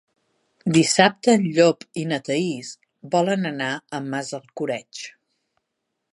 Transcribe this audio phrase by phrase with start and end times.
[0.77, 2.71] Dissabte en Llop i na Thaís
[3.15, 5.03] volen anar a Massalcoreig.